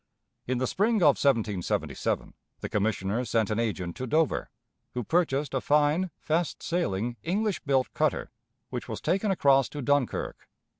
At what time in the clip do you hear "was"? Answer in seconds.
8.89-8.99